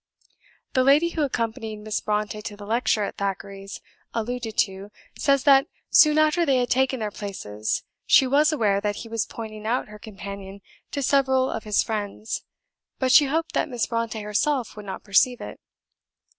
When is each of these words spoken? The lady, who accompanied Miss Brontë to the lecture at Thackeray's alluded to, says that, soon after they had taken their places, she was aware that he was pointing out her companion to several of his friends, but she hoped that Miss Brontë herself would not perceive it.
The 0.73 0.83
lady, 0.83 1.09
who 1.09 1.21
accompanied 1.21 1.75
Miss 1.77 2.01
Brontë 2.01 2.41
to 2.45 2.57
the 2.57 2.65
lecture 2.65 3.03
at 3.03 3.17
Thackeray's 3.17 3.81
alluded 4.15 4.57
to, 4.57 4.89
says 5.15 5.43
that, 5.43 5.67
soon 5.91 6.17
after 6.17 6.43
they 6.43 6.57
had 6.57 6.71
taken 6.71 6.99
their 6.99 7.11
places, 7.11 7.83
she 8.07 8.25
was 8.25 8.51
aware 8.51 8.81
that 8.81 8.95
he 9.05 9.07
was 9.09 9.27
pointing 9.27 9.67
out 9.67 9.89
her 9.89 9.99
companion 9.99 10.61
to 10.89 11.03
several 11.03 11.51
of 11.51 11.65
his 11.65 11.83
friends, 11.83 12.43
but 12.97 13.11
she 13.11 13.25
hoped 13.25 13.53
that 13.53 13.69
Miss 13.69 13.85
Brontë 13.85 14.23
herself 14.23 14.75
would 14.75 14.87
not 14.87 15.03
perceive 15.03 15.39
it. 15.39 15.59